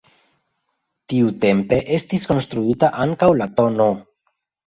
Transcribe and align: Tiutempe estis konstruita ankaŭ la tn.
Tiutempe 1.13 1.79
estis 1.99 2.25
konstruita 2.31 2.89
ankaŭ 3.05 3.31
la 3.43 3.51
tn. 3.61 3.87